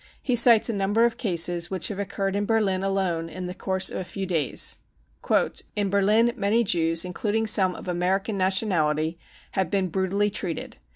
[0.19, 3.91] He cites a number of cases which have occurred in Berlin alone in the course
[3.91, 4.77] of a few days.
[5.23, 9.19] 44 In Berlin many Jews, including some of American nationality,
[9.51, 10.77] have been brutally treated.